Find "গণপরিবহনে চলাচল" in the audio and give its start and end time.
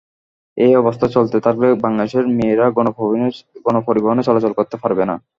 3.65-4.51